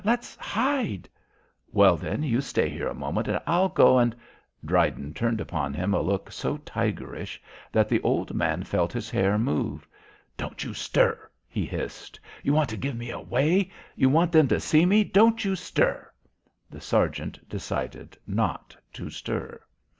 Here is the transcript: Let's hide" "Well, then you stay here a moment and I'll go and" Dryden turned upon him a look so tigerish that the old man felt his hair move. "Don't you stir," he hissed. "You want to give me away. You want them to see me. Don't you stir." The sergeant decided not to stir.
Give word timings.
Let's 0.03 0.35
hide" 0.37 1.07
"Well, 1.71 1.95
then 1.95 2.23
you 2.23 2.41
stay 2.41 2.69
here 2.69 2.87
a 2.87 2.95
moment 2.95 3.27
and 3.27 3.39
I'll 3.45 3.69
go 3.69 3.99
and" 3.99 4.15
Dryden 4.65 5.13
turned 5.13 5.39
upon 5.39 5.75
him 5.75 5.93
a 5.93 6.01
look 6.01 6.31
so 6.31 6.57
tigerish 6.57 7.39
that 7.71 7.87
the 7.87 8.01
old 8.01 8.33
man 8.33 8.63
felt 8.63 8.93
his 8.93 9.11
hair 9.11 9.37
move. 9.37 9.87
"Don't 10.35 10.63
you 10.63 10.73
stir," 10.73 11.29
he 11.47 11.67
hissed. 11.67 12.19
"You 12.41 12.51
want 12.51 12.69
to 12.69 12.77
give 12.77 12.95
me 12.95 13.11
away. 13.11 13.69
You 13.95 14.09
want 14.09 14.31
them 14.31 14.47
to 14.47 14.59
see 14.59 14.87
me. 14.87 15.03
Don't 15.03 15.45
you 15.45 15.55
stir." 15.55 16.09
The 16.67 16.81
sergeant 16.81 17.47
decided 17.47 18.17
not 18.25 18.75
to 18.93 19.11
stir. 19.11 19.61